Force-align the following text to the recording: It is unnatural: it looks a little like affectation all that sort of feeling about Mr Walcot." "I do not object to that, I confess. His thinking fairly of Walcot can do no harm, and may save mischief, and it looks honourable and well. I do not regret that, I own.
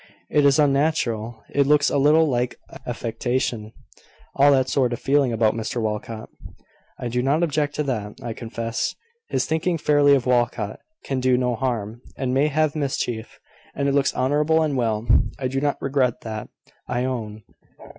It 0.31 0.45
is 0.45 0.57
unnatural: 0.57 1.43
it 1.53 1.67
looks 1.67 1.91
a 1.91 1.99
little 1.99 2.27
like 2.27 2.55
affectation 2.87 3.71
all 4.35 4.51
that 4.51 4.67
sort 4.67 4.93
of 4.93 4.99
feeling 4.99 5.31
about 5.31 5.53
Mr 5.53 5.79
Walcot." 5.79 6.27
"I 6.97 7.07
do 7.07 7.21
not 7.21 7.43
object 7.43 7.75
to 7.75 7.83
that, 7.83 8.13
I 8.19 8.33
confess. 8.33 8.95
His 9.29 9.45
thinking 9.45 9.77
fairly 9.77 10.15
of 10.15 10.25
Walcot 10.25 10.79
can 11.03 11.19
do 11.19 11.37
no 11.37 11.53
harm, 11.53 12.01
and 12.17 12.33
may 12.33 12.49
save 12.51 12.75
mischief, 12.75 13.39
and 13.75 13.87
it 13.87 13.93
looks 13.93 14.15
honourable 14.15 14.63
and 14.63 14.75
well. 14.75 15.05
I 15.37 15.47
do 15.47 15.61
not 15.61 15.79
regret 15.79 16.21
that, 16.21 16.49
I 16.87 17.05
own. 17.05 17.43